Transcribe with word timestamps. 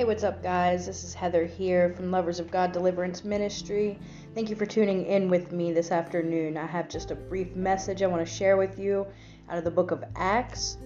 Hey, 0.00 0.06
what's 0.06 0.24
up, 0.24 0.42
guys? 0.42 0.86
This 0.86 1.04
is 1.04 1.12
Heather 1.12 1.44
here 1.44 1.92
from 1.94 2.10
Lovers 2.10 2.40
of 2.40 2.50
God 2.50 2.72
Deliverance 2.72 3.22
Ministry. 3.22 3.98
Thank 4.34 4.48
you 4.48 4.56
for 4.56 4.64
tuning 4.64 5.04
in 5.04 5.28
with 5.28 5.52
me 5.52 5.74
this 5.74 5.90
afternoon. 5.90 6.56
I 6.56 6.64
have 6.64 6.88
just 6.88 7.10
a 7.10 7.14
brief 7.14 7.54
message 7.54 8.00
I 8.00 8.06
want 8.06 8.26
to 8.26 8.32
share 8.32 8.56
with 8.56 8.78
you 8.78 9.06
out 9.50 9.58
of 9.58 9.64
the 9.64 9.70
book 9.70 9.90
of 9.90 10.02
Acts, 10.16 10.78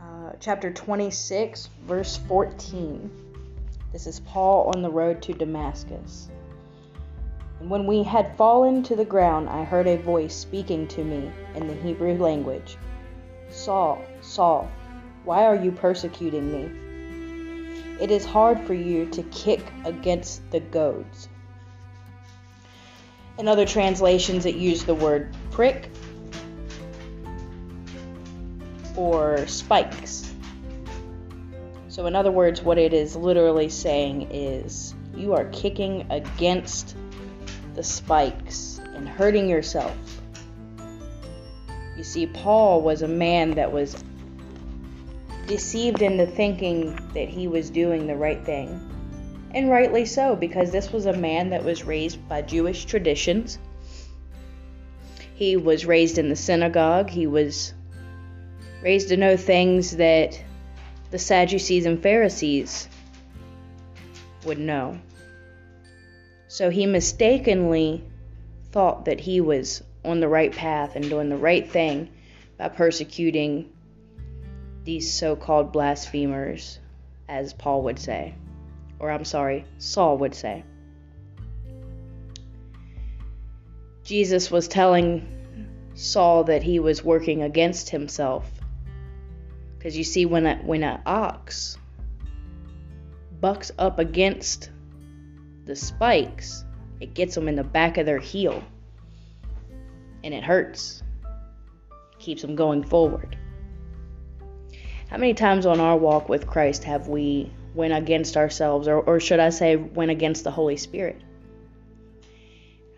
uh, 0.00 0.32
chapter 0.40 0.72
26, 0.72 1.68
verse 1.82 2.16
14. 2.26 3.10
This 3.92 4.06
is 4.06 4.18
Paul 4.20 4.72
on 4.74 4.80
the 4.80 4.90
road 4.90 5.20
to 5.20 5.34
Damascus. 5.34 6.30
And 7.60 7.68
when 7.68 7.86
we 7.86 8.02
had 8.02 8.34
fallen 8.38 8.82
to 8.84 8.96
the 8.96 9.04
ground, 9.04 9.50
I 9.50 9.62
heard 9.62 9.88
a 9.88 9.98
voice 9.98 10.34
speaking 10.34 10.88
to 10.88 11.04
me 11.04 11.30
in 11.54 11.66
the 11.66 11.74
Hebrew 11.74 12.16
language 12.16 12.78
Saul, 13.50 14.02
Saul, 14.22 14.70
why 15.24 15.44
are 15.44 15.54
you 15.54 15.70
persecuting 15.70 16.50
me? 16.50 16.83
It 18.00 18.10
is 18.10 18.24
hard 18.24 18.60
for 18.66 18.74
you 18.74 19.06
to 19.10 19.22
kick 19.24 19.60
against 19.84 20.50
the 20.50 20.60
goads. 20.60 21.28
In 23.38 23.48
other 23.48 23.66
translations, 23.66 24.46
it 24.46 24.56
used 24.56 24.86
the 24.86 24.94
word 24.94 25.34
prick 25.50 25.90
or 28.96 29.46
spikes. 29.46 30.32
So, 31.88 32.06
in 32.06 32.16
other 32.16 32.32
words, 32.32 32.62
what 32.62 32.78
it 32.78 32.92
is 32.92 33.14
literally 33.14 33.68
saying 33.68 34.28
is 34.32 34.94
you 35.14 35.32
are 35.34 35.44
kicking 35.46 36.06
against 36.10 36.96
the 37.74 37.82
spikes 37.82 38.80
and 38.94 39.08
hurting 39.08 39.48
yourself. 39.48 39.96
You 41.96 42.02
see, 42.02 42.26
Paul 42.26 42.82
was 42.82 43.02
a 43.02 43.08
man 43.08 43.52
that 43.52 43.70
was 43.70 43.96
deceived 45.46 46.02
into 46.02 46.26
thinking 46.26 46.96
that 47.14 47.28
he 47.28 47.48
was 47.48 47.70
doing 47.70 48.06
the 48.06 48.16
right 48.16 48.44
thing. 48.44 48.90
And 49.54 49.70
rightly 49.70 50.04
so, 50.04 50.34
because 50.34 50.72
this 50.72 50.92
was 50.92 51.06
a 51.06 51.12
man 51.12 51.50
that 51.50 51.64
was 51.64 51.84
raised 51.84 52.28
by 52.28 52.42
Jewish 52.42 52.84
traditions. 52.86 53.58
He 55.34 55.56
was 55.56 55.86
raised 55.86 56.18
in 56.18 56.28
the 56.28 56.36
synagogue. 56.36 57.10
He 57.10 57.26
was 57.26 57.74
raised 58.82 59.08
to 59.08 59.16
know 59.16 59.36
things 59.36 59.96
that 59.96 60.42
the 61.10 61.18
Sadducees 61.18 61.86
and 61.86 62.02
Pharisees 62.02 62.88
would 64.44 64.58
know. 64.58 64.98
So 66.48 66.70
he 66.70 66.86
mistakenly 66.86 68.04
thought 68.72 69.04
that 69.04 69.20
he 69.20 69.40
was 69.40 69.82
on 70.04 70.20
the 70.20 70.28
right 70.28 70.52
path 70.52 70.96
and 70.96 71.08
doing 71.08 71.28
the 71.28 71.36
right 71.36 71.68
thing 71.68 72.10
by 72.58 72.68
persecuting 72.68 73.72
these 74.84 75.12
so 75.12 75.34
called 75.34 75.72
blasphemers, 75.72 76.78
as 77.28 77.54
Paul 77.54 77.82
would 77.82 77.98
say. 77.98 78.34
Or, 78.98 79.10
I'm 79.10 79.24
sorry, 79.24 79.64
Saul 79.78 80.18
would 80.18 80.34
say. 80.34 80.64
Jesus 84.04 84.50
was 84.50 84.68
telling 84.68 85.26
Saul 85.94 86.44
that 86.44 86.62
he 86.62 86.78
was 86.78 87.02
working 87.02 87.42
against 87.42 87.88
himself. 87.88 88.50
Because 89.78 89.96
you 89.96 90.04
see, 90.04 90.26
when, 90.26 90.46
a, 90.46 90.56
when 90.56 90.82
an 90.82 91.00
ox 91.06 91.78
bucks 93.40 93.72
up 93.78 93.98
against 93.98 94.70
the 95.64 95.76
spikes, 95.76 96.64
it 97.00 97.14
gets 97.14 97.34
them 97.34 97.48
in 97.48 97.56
the 97.56 97.64
back 97.64 97.96
of 97.98 98.06
their 98.06 98.18
heel. 98.18 98.62
And 100.22 100.32
it 100.32 100.44
hurts. 100.44 101.02
keeps 102.18 102.42
them 102.42 102.56
going 102.56 102.82
forward. 102.82 103.36
How 105.14 105.20
many 105.20 105.34
times 105.34 105.64
on 105.64 105.78
our 105.78 105.96
walk 105.96 106.28
with 106.28 106.48
Christ 106.48 106.82
have 106.82 107.06
we 107.06 107.48
went 107.72 107.92
against 107.92 108.36
ourselves, 108.36 108.88
or, 108.88 108.98
or 108.98 109.20
should 109.20 109.38
I 109.38 109.50
say, 109.50 109.76
went 109.76 110.10
against 110.10 110.42
the 110.42 110.50
Holy 110.50 110.76
Spirit? 110.76 111.22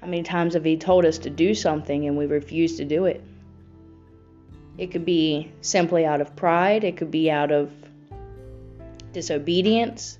How 0.01 0.07
many 0.07 0.23
times 0.23 0.55
have 0.55 0.65
He 0.65 0.79
told 0.79 1.05
us 1.05 1.19
to 1.19 1.29
do 1.29 1.53
something 1.53 2.07
and 2.07 2.17
we 2.17 2.25
refuse 2.25 2.79
to 2.79 2.87
do 2.87 3.05
it? 3.05 3.23
It 4.79 4.93
could 4.93 5.05
be 5.05 5.53
simply 5.61 6.07
out 6.07 6.23
of 6.23 6.35
pride, 6.35 6.85
it 6.85 6.97
could 6.97 7.11
be 7.11 7.31
out 7.31 7.53
of 7.53 7.71
disobedience, 9.13 10.19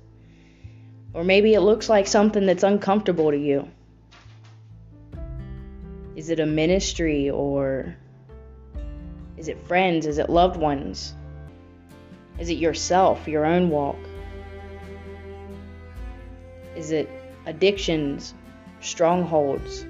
or 1.15 1.23
maybe 1.23 1.55
it 1.55 1.61
looks 1.61 1.89
like 1.89 2.05
something 2.05 2.45
that's 2.45 2.61
uncomfortable 2.61 3.31
to 3.31 3.37
you. 3.37 3.67
Is 6.15 6.29
it 6.29 6.39
a 6.39 6.45
ministry 6.45 7.31
or 7.31 7.95
is 9.35 9.47
it 9.47 9.65
friends? 9.67 10.05
Is 10.05 10.19
it 10.19 10.29
loved 10.29 10.57
ones? 10.57 11.15
Is 12.39 12.49
it 12.49 12.57
yourself, 12.57 13.27
your 13.27 13.45
own 13.45 13.69
walk? 13.69 13.97
Is 16.75 16.91
it 16.91 17.09
addictions, 17.45 18.33
strongholds, 18.81 19.85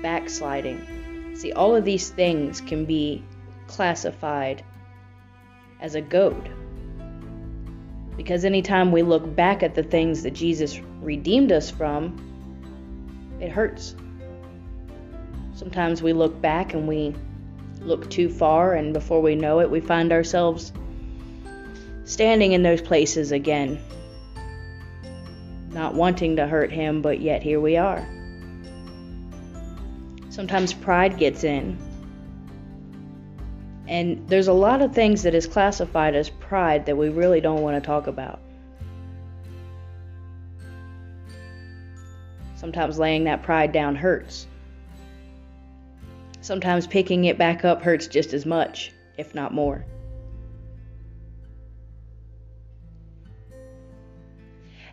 backsliding? 0.00 1.34
See, 1.34 1.52
all 1.52 1.74
of 1.74 1.84
these 1.84 2.10
things 2.10 2.60
can 2.60 2.84
be 2.84 3.24
classified 3.66 4.62
as 5.80 5.94
a 5.94 6.00
goad. 6.00 6.50
Because 8.16 8.44
anytime 8.44 8.92
we 8.92 9.02
look 9.02 9.34
back 9.34 9.62
at 9.62 9.74
the 9.74 9.82
things 9.82 10.22
that 10.22 10.32
Jesus 10.32 10.78
redeemed 11.00 11.50
us 11.50 11.70
from, 11.70 13.38
it 13.40 13.50
hurts. 13.50 13.96
Sometimes 15.54 16.02
we 16.02 16.12
look 16.12 16.40
back 16.40 16.74
and 16.74 16.86
we 16.86 17.14
look 17.80 18.08
too 18.10 18.28
far, 18.28 18.74
and 18.74 18.92
before 18.92 19.22
we 19.22 19.34
know 19.34 19.60
it, 19.60 19.70
we 19.70 19.80
find 19.80 20.12
ourselves 20.12 20.72
standing 22.04 22.52
in 22.52 22.62
those 22.62 22.80
places 22.80 23.32
again. 23.32 23.78
Not 25.70 25.94
wanting 25.94 26.36
to 26.36 26.46
hurt 26.46 26.72
him, 26.72 27.02
but 27.02 27.20
yet 27.20 27.42
here 27.42 27.60
we 27.60 27.76
are. 27.76 28.06
Sometimes 30.30 30.72
pride 30.72 31.18
gets 31.18 31.44
in. 31.44 31.78
And 33.86 34.28
there's 34.28 34.48
a 34.48 34.52
lot 34.52 34.82
of 34.82 34.94
things 34.94 35.24
that 35.24 35.34
is 35.34 35.46
classified 35.46 36.14
as 36.14 36.30
pride 36.30 36.86
that 36.86 36.96
we 36.96 37.08
really 37.08 37.40
don't 37.40 37.62
want 37.62 37.82
to 37.82 37.86
talk 37.86 38.06
about. 38.06 38.40
Sometimes 42.54 42.98
laying 42.98 43.24
that 43.24 43.42
pride 43.42 43.72
down 43.72 43.96
hurts. 43.96 44.46
Sometimes 46.40 46.86
picking 46.86 47.24
it 47.24 47.38
back 47.38 47.64
up 47.64 47.82
hurts 47.82 48.06
just 48.06 48.32
as 48.32 48.46
much, 48.46 48.92
if 49.18 49.34
not 49.34 49.52
more. 49.52 49.84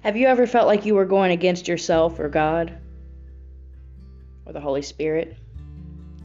Have 0.03 0.15
you 0.15 0.27
ever 0.27 0.45
felt 0.45 0.67
like 0.67 0.85
you 0.85 0.93
were 0.93 1.05
going 1.05 1.31
against 1.31 1.67
yourself 1.67 2.19
or 2.19 2.29
God 2.29 2.77
or 4.45 4.53
the 4.53 4.61
Holy 4.61 4.83
Spirit? 4.83 5.35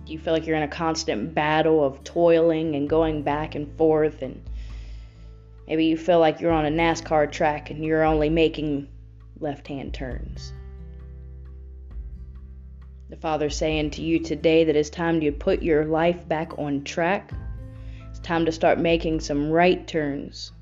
Do 0.04 0.12
you 0.12 0.18
feel 0.18 0.34
like 0.34 0.46
you're 0.46 0.56
in 0.56 0.62
a 0.62 0.68
constant 0.68 1.34
battle 1.34 1.82
of 1.82 2.04
toiling 2.04 2.76
and 2.76 2.88
going 2.88 3.22
back 3.22 3.54
and 3.54 3.74
forth 3.78 4.20
and 4.20 4.42
maybe 5.66 5.86
you 5.86 5.96
feel 5.96 6.18
like 6.20 6.40
you're 6.40 6.52
on 6.52 6.66
a 6.66 6.70
NASCAR 6.70 7.32
track 7.32 7.70
and 7.70 7.82
you're 7.82 8.04
only 8.04 8.28
making 8.28 8.88
left-hand 9.40 9.94
turns? 9.94 10.52
The 13.08 13.16
Father's 13.16 13.56
saying 13.56 13.92
to 13.92 14.02
you 14.02 14.18
today 14.18 14.64
that 14.64 14.76
it's 14.76 14.90
time 14.90 15.20
to 15.20 15.32
put 15.32 15.62
your 15.62 15.86
life 15.86 16.28
back 16.28 16.58
on 16.58 16.84
track. 16.84 17.32
It's 18.10 18.18
time 18.18 18.44
to 18.44 18.52
start 18.52 18.78
making 18.78 19.20
some 19.20 19.50
right 19.50 19.86
turns 19.86 20.52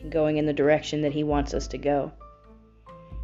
and 0.00 0.12
going 0.12 0.36
in 0.36 0.44
the 0.44 0.52
direction 0.52 1.00
that 1.02 1.12
He 1.12 1.24
wants 1.24 1.54
us 1.54 1.66
to 1.68 1.78
go. 1.78 2.12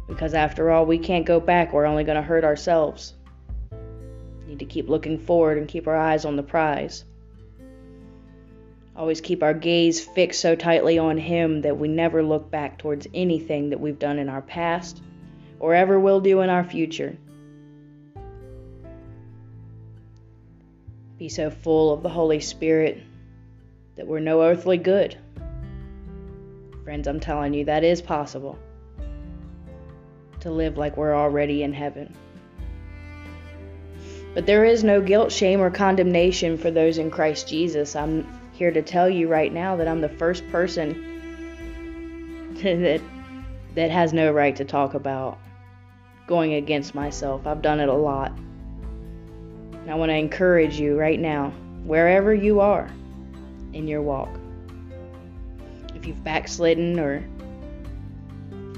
Because 0.09 0.33
after 0.33 0.71
all, 0.71 0.87
we 0.87 0.97
can't 0.97 1.25
go 1.25 1.39
back. 1.39 1.71
We're 1.71 1.85
only 1.85 2.03
going 2.03 2.15
to 2.15 2.21
hurt 2.21 2.43
ourselves. 2.43 3.13
We 3.71 4.47
need 4.47 4.59
to 4.59 4.65
keep 4.65 4.89
looking 4.89 5.19
forward 5.19 5.59
and 5.59 5.67
keep 5.67 5.87
our 5.87 5.95
eyes 5.95 6.25
on 6.25 6.35
the 6.35 6.43
prize. 6.43 7.05
Always 8.97 9.21
keep 9.21 9.43
our 9.43 9.53
gaze 9.53 10.03
fixed 10.03 10.41
so 10.41 10.55
tightly 10.55 10.97
on 10.97 11.17
Him 11.17 11.61
that 11.61 11.77
we 11.77 11.87
never 11.87 12.23
look 12.23 12.49
back 12.49 12.79
towards 12.79 13.07
anything 13.13 13.69
that 13.69 13.79
we've 13.79 13.99
done 13.99 14.17
in 14.17 14.29
our 14.29 14.41
past 14.41 14.99
or 15.59 15.75
ever 15.75 15.99
will 15.99 16.19
do 16.19 16.41
in 16.41 16.49
our 16.49 16.63
future. 16.63 17.15
Be 21.19 21.29
so 21.29 21.51
full 21.51 21.93
of 21.93 22.01
the 22.01 22.09
Holy 22.09 22.39
Spirit 22.39 23.03
that 23.95 24.07
we're 24.07 24.19
no 24.19 24.41
earthly 24.41 24.77
good. 24.77 25.15
Friends, 26.83 27.07
I'm 27.07 27.19
telling 27.19 27.53
you, 27.53 27.65
that 27.65 27.83
is 27.83 28.01
possible 28.01 28.57
to 30.41 30.51
live 30.51 30.77
like 30.77 30.97
we're 30.97 31.15
already 31.15 31.63
in 31.63 31.73
heaven. 31.73 32.13
But 34.33 34.45
there 34.45 34.63
is 34.63 34.83
no 34.83 35.01
guilt, 35.01 35.31
shame, 35.31 35.59
or 35.59 35.69
condemnation 35.69 36.57
for 36.57 36.71
those 36.71 36.97
in 36.97 37.11
Christ 37.11 37.47
Jesus. 37.47 37.95
I'm 37.95 38.27
here 38.53 38.71
to 38.71 38.81
tell 38.81 39.09
you 39.09 39.27
right 39.27 39.51
now 39.51 39.75
that 39.77 39.87
I'm 39.87 40.01
the 40.01 40.09
first 40.09 40.47
person 40.51 41.05
that 42.63 43.01
that 43.75 43.91
has 43.91 44.13
no 44.13 44.31
right 44.31 44.55
to 44.55 44.65
talk 44.65 44.93
about 44.93 45.37
going 46.27 46.53
against 46.53 46.93
myself. 46.93 47.47
I've 47.47 47.61
done 47.61 47.79
it 47.79 47.89
a 47.89 47.93
lot. 47.93 48.31
And 49.71 49.89
I 49.89 49.95
want 49.95 50.09
to 50.09 50.15
encourage 50.15 50.79
you 50.79 50.97
right 50.97 51.19
now, 51.19 51.49
wherever 51.83 52.33
you 52.33 52.59
are 52.59 52.89
in 53.73 53.87
your 53.87 54.01
walk. 54.01 54.29
If 55.95 56.05
you've 56.05 56.23
backslidden 56.23 56.99
or 56.99 57.23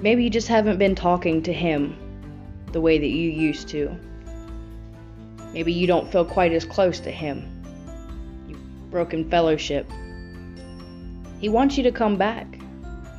Maybe 0.01 0.23
you 0.23 0.31
just 0.31 0.47
haven't 0.47 0.79
been 0.79 0.95
talking 0.95 1.43
to 1.43 1.53
Him 1.53 1.95
the 2.71 2.81
way 2.81 2.97
that 2.97 3.07
you 3.07 3.29
used 3.29 3.67
to. 3.69 3.95
Maybe 5.53 5.71
you 5.71 5.85
don't 5.85 6.11
feel 6.11 6.25
quite 6.25 6.53
as 6.53 6.65
close 6.65 6.99
to 7.01 7.11
Him. 7.11 7.47
You've 8.47 8.89
broken 8.89 9.29
fellowship. 9.29 9.91
He 11.39 11.49
wants 11.49 11.77
you 11.77 11.83
to 11.83 11.91
come 11.91 12.17
back. 12.17 12.47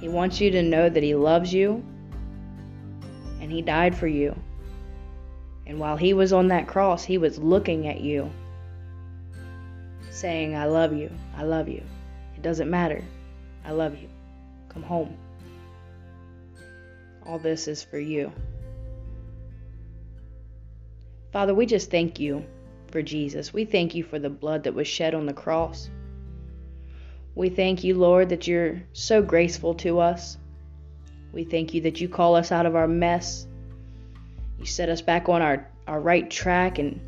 He 0.01 0.09
wants 0.09 0.41
you 0.41 0.51
to 0.51 0.63
know 0.63 0.89
that 0.89 1.03
He 1.05 1.15
loves 1.15 1.55
you 1.55 1.85
and 3.41 3.53
He 3.53 3.63
died 3.63 3.97
for 3.97 4.09
you. 4.09 4.35
And 5.67 5.79
while 5.79 5.97
He 5.97 6.15
was 6.15 6.33
on 6.33 6.49
that 6.49 6.67
cross, 6.67 7.05
He 7.05 7.17
was 7.17 7.39
looking 7.39 7.87
at 7.87 8.01
you, 8.01 8.29
saying, 10.11 10.57
I 10.57 10.65
love 10.65 10.93
you. 10.93 11.13
I 11.37 11.45
love 11.45 11.69
you. 11.69 11.85
It 12.37 12.43
doesn't 12.43 12.69
matter. 12.69 13.05
I 13.65 13.71
love 13.71 13.97
you. 13.97 14.09
Come 14.69 14.83
home. 14.83 15.17
All 17.27 17.39
this 17.39 17.69
is 17.69 17.83
for 17.83 17.99
you. 17.99 18.33
Father, 21.33 21.55
we 21.55 21.67
just 21.67 21.91
thank 21.91 22.21
you 22.21 22.45
for 22.91 23.03
Jesus. 23.03 23.53
We 23.53 23.65
thank 23.65 23.95
you 23.95 24.05
for 24.05 24.19
the 24.19 24.29
blood 24.31 24.65
that 24.65 24.75
was 24.75 24.87
shed 24.87 25.15
on 25.15 25.27
the 25.27 25.33
cross. 25.33 25.89
We 27.35 27.49
thank 27.49 27.83
you, 27.83 27.95
Lord, 27.95 28.29
that 28.29 28.47
you're 28.47 28.83
so 28.93 29.23
graceful 29.23 29.75
to 29.77 30.01
us. 30.01 30.37
We 31.33 31.45
thank 31.45 31.73
you 31.73 31.81
that 31.83 32.01
you 32.01 32.09
call 32.09 32.35
us 32.35 32.53
out 32.53 32.67
of 32.67 32.77
our 32.77 32.89
mess. 32.89 33.47
You 34.59 34.67
set 34.67 34.91
us 34.91 35.01
back 35.01 35.31
on 35.31 35.41
our, 35.41 35.67
our 35.87 36.01
right 36.01 36.31
track 36.31 36.79
and 36.79 37.01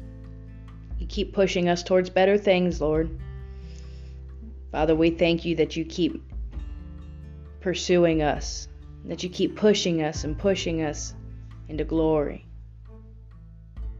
you 0.98 1.06
keep 1.06 1.34
pushing 1.34 1.68
us 1.68 1.82
towards 1.82 2.08
better 2.08 2.38
things, 2.38 2.80
Lord. 2.80 3.20
Father, 4.72 4.94
we 4.94 5.10
thank 5.10 5.44
you 5.44 5.56
that 5.56 5.76
you 5.76 5.84
keep 5.84 6.22
pursuing 7.60 8.22
us, 8.22 8.68
that 9.04 9.22
you 9.22 9.28
keep 9.28 9.56
pushing 9.56 10.02
us 10.02 10.24
and 10.24 10.38
pushing 10.38 10.82
us 10.82 11.14
into 11.68 11.84
glory 11.84 12.46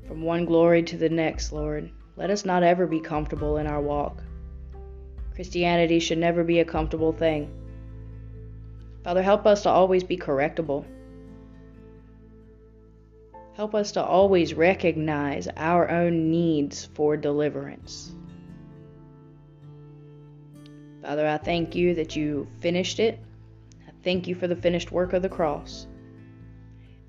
from 0.06 0.22
one 0.22 0.44
glory 0.44 0.82
to 0.82 0.96
the 0.96 1.08
next, 1.08 1.52
Lord. 1.52 1.90
Let 2.16 2.30
us 2.30 2.44
not 2.44 2.62
ever 2.62 2.86
be 2.86 3.00
comfortable 3.00 3.56
in 3.56 3.66
our 3.66 3.80
walk. 3.80 4.22
Christianity 5.34 5.98
should 5.98 6.18
never 6.18 6.44
be 6.44 6.60
a 6.60 6.64
comfortable 6.64 7.12
thing. 7.12 7.50
Father, 9.02 9.22
help 9.22 9.46
us 9.46 9.62
to 9.62 9.70
always 9.70 10.04
be 10.04 10.16
correctable. 10.16 10.84
Help 13.54 13.74
us 13.74 13.92
to 13.92 14.04
always 14.04 14.54
recognize 14.54 15.48
our 15.56 15.90
own 15.90 16.30
needs 16.30 16.86
for 16.94 17.16
deliverance. 17.16 18.12
Father, 21.02 21.26
I 21.26 21.38
thank 21.38 21.74
you 21.74 21.94
that 21.96 22.16
you 22.16 22.48
finished 22.60 22.98
it. 22.98 23.18
Thank 24.04 24.28
you 24.28 24.34
for 24.34 24.46
the 24.46 24.56
finished 24.56 24.92
work 24.92 25.14
of 25.14 25.22
the 25.22 25.28
cross. 25.30 25.86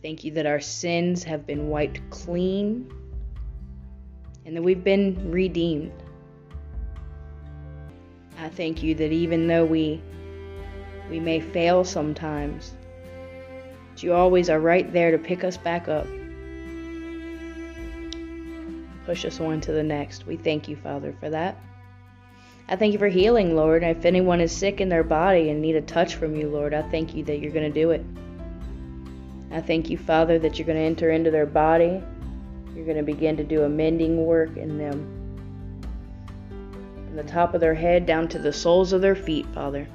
Thank 0.02 0.24
you 0.24 0.32
that 0.32 0.46
our 0.46 0.62
sins 0.62 1.24
have 1.26 1.46
been 1.46 1.68
wiped 1.68 2.00
clean 2.10 2.90
and 4.46 4.56
that 4.56 4.62
we've 4.62 4.84
been 4.84 5.32
redeemed. 5.32 5.92
I 8.40 8.50
thank 8.50 8.82
you 8.82 8.96
that 8.96 9.12
even 9.12 9.48
though 9.48 9.66
we 9.66 10.02
we 11.10 11.20
may 11.20 11.40
fail 11.40 11.84
sometimes, 11.84 12.74
you 13.98 14.14
always 14.14 14.50
are 14.50 14.60
right 14.60 14.92
there 14.92 15.12
to 15.12 15.18
pick 15.18 15.44
us 15.44 15.58
back 15.58 15.88
up. 15.88 16.08
Push 19.06 19.26
us 19.26 19.40
on 19.40 19.62
to 19.62 19.72
the 19.72 19.84
next. 19.84 20.26
We 20.26 20.36
thank 20.36 20.68
you, 20.68 20.76
Father, 20.76 21.14
for 21.20 21.30
that. 21.30 21.58
I 22.68 22.76
thank 22.76 22.94
you 22.94 23.00
for 23.00 23.08
healing, 23.08 23.56
Lord. 23.56 23.84
If 23.84 24.06
anyone 24.06 24.42
is 24.42 24.52
sick 24.52 24.82
in 24.82 24.90
their 24.90 25.04
body 25.04 25.50
and 25.50 25.62
need 25.62 25.76
a 25.76 25.82
touch 25.82 26.16
from 26.16 26.36
you, 26.36 26.50
Lord, 26.50 26.74
I 26.74 26.82
thank 26.82 27.14
you 27.14 27.24
that 27.26 27.40
you're 27.40 27.52
going 27.52 27.72
to 27.72 27.82
do 27.82 27.92
it. 27.92 28.04
I 29.52 29.62
thank 29.62 29.90
you, 29.92 29.98
Father, 29.98 30.40
that 30.40 30.58
you're 30.58 30.66
going 30.66 30.80
to 30.80 30.84
enter 30.84 31.12
into 31.12 31.30
their 31.30 31.46
body. 31.46 32.02
You're 32.76 32.86
going 32.86 32.98
to 32.98 33.04
begin 33.04 33.38
to 33.38 33.44
do 33.44 33.64
a 33.64 33.70
mending 33.70 34.26
work 34.26 34.58
in 34.58 34.80
them. 34.80 35.12
From 37.06 37.16
the 37.16 37.24
top 37.24 37.54
of 37.54 37.62
their 37.62 37.76
head 37.76 38.08
down 38.08 38.28
to 38.30 38.40
the 38.40 38.52
soles 38.52 38.94
of 38.94 39.02
their 39.02 39.16
feet, 39.16 39.46
Father. 39.54 39.88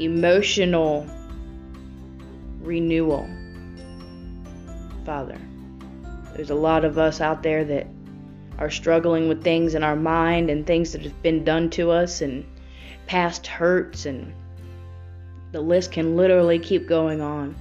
Emotional 0.00 1.06
renewal, 2.60 3.30
Father. 5.06 5.38
There's 6.34 6.50
a 6.50 6.54
lot 6.54 6.84
of 6.84 6.98
us 6.98 7.20
out 7.20 7.44
there 7.44 7.64
that 7.64 7.86
are 8.60 8.70
struggling 8.70 9.26
with 9.26 9.42
things 9.42 9.74
in 9.74 9.82
our 9.82 9.96
mind 9.96 10.50
and 10.50 10.66
things 10.66 10.92
that 10.92 11.02
have 11.02 11.22
been 11.22 11.42
done 11.42 11.70
to 11.70 11.90
us 11.90 12.20
and 12.20 12.44
past 13.06 13.46
hurts 13.46 14.06
and 14.06 14.32
the 15.52 15.60
list 15.60 15.90
can 15.90 16.16
literally 16.16 16.58
keep 16.58 16.86
going 16.86 17.20
on. 17.20 17.56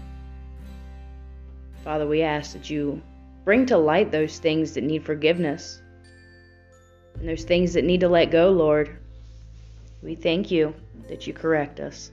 Father, 1.84 2.06
we 2.06 2.22
ask 2.22 2.54
that 2.54 2.70
you 2.70 3.02
bring 3.46 3.66
to 3.66 3.78
light 3.78 4.12
those 4.12 4.38
things 4.38 4.74
that 4.74 4.84
need 4.84 5.06
forgiveness 5.06 5.82
and 7.18 7.28
those 7.28 7.46
things 7.46 7.74
that 7.74 7.86
need 7.86 8.02
to 8.02 8.10
let 8.10 8.30
go, 8.30 8.52
Lord. 8.52 8.96
We 10.04 10.16
thank 10.16 10.52
you 10.52 10.76
that 11.08 11.26
you 11.26 11.34
correct 11.34 11.80
us. 11.80 12.12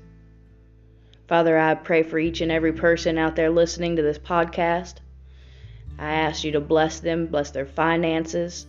Father, 1.28 1.58
I 1.58 1.74
pray 1.74 2.04
for 2.04 2.18
each 2.18 2.40
and 2.40 2.52
every 2.52 2.72
person 2.72 3.18
out 3.18 3.34
there 3.34 3.50
listening 3.50 3.96
to 3.96 4.02
this 4.02 4.18
podcast. 4.18 4.94
I 5.98 6.12
ask 6.12 6.44
you 6.44 6.52
to 6.52 6.60
bless 6.60 7.00
them, 7.00 7.26
bless 7.26 7.50
their 7.50 7.66
finances, 7.66 8.66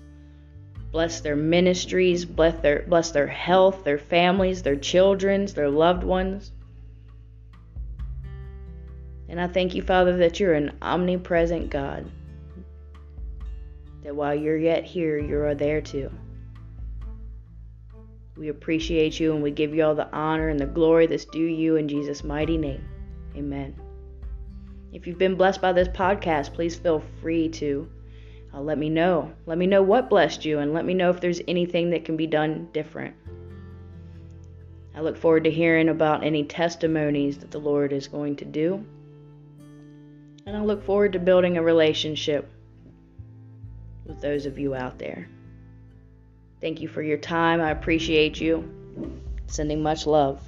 bless 0.92 1.22
their 1.22 1.36
ministries, 1.36 2.25
bless 2.25 2.60
their 2.62 2.84
bless 2.88 3.12
their 3.12 3.28
health, 3.28 3.84
their 3.84 3.98
families, 3.98 4.63
their 4.63 4.75
children's, 4.75 5.54
their 5.54 5.69
loved 5.69 6.04
ones. 6.04 6.51
And 9.30 9.42
I 9.42 9.48
thank 9.48 9.75
you, 9.75 9.81
Father, 9.81 10.18
that 10.18 10.39
you're 10.39 10.54
an 10.54 10.78
omnipresent 10.81 11.69
God. 11.69 12.10
That 14.04 14.16
while 14.16 14.34
you're 14.34 14.57
yet 14.57 14.86
here, 14.86 15.18
you 15.18 15.38
are 15.39 15.56
there 15.56 15.81
too. 15.81 16.10
We 18.38 18.50
appreciate 18.50 19.19
you 19.19 19.34
and 19.34 19.42
we 19.42 19.51
give 19.51 19.74
you 19.74 19.84
all 19.84 19.95
the 19.95 20.12
honor 20.16 20.50
and 20.50 20.60
the 20.60 20.66
glory 20.66 21.07
that's 21.07 21.25
due 21.25 21.39
you 21.39 21.75
in 21.75 21.88
Jesus' 21.88 22.24
mighty 22.24 22.57
name. 22.57 22.88
Amen. 23.36 23.75
If 24.94 25.06
you've 25.06 25.18
been 25.18 25.36
blessed 25.36 25.60
by 25.60 25.74
this 25.74 25.88
podcast, 25.88 26.54
please 26.54 26.75
feel 26.75 27.04
free 27.22 27.50
to 27.50 27.89
uh, 28.53 28.61
let 28.61 28.77
me 28.77 28.89
know. 28.89 29.31
Let 29.45 29.57
me 29.57 29.67
know 29.67 29.81
what 29.81 30.09
blessed 30.09 30.45
you 30.45 30.59
and 30.59 30.73
let 30.73 30.85
me 30.85 30.94
know 30.94 31.09
if 31.09 31.21
there's 31.21 31.41
anything 31.47 31.91
that 31.91 32.05
can 32.05 32.17
be 32.17 32.27
done 32.27 32.69
different. 32.73 33.15
I 34.95 35.01
look 35.01 35.17
forward 35.17 35.43
to 35.43 35.51
hearing 35.51 35.89
about 35.89 36.24
any 36.24 36.43
testimonies 36.43 37.38
that 37.39 37.51
the 37.51 37.60
Lord 37.60 37.93
is 37.93 38.07
going 38.07 38.38
to 38.38 38.45
do 38.45 38.86
and 40.48 40.55
I 40.55 40.62
look 40.62 40.86
forward 40.86 41.13
to 41.13 41.19
building 41.19 41.57
a 41.57 41.62
relationship 41.62 42.50
with 44.05 44.22
those 44.22 44.45
of 44.45 44.57
you 44.57 44.74
out 44.74 44.98
there. 44.98 45.27
Thank 46.62 46.79
you 46.79 46.88
for 46.88 47.01
your 47.01 47.17
time. 47.17 47.60
I 47.60 47.72
appreciate 47.72 48.39
you. 48.39 49.22
Sending 49.48 49.83
much 49.83 50.07
love. 50.07 50.41